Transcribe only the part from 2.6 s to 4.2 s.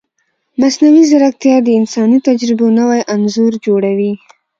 نوی انځور جوړوي.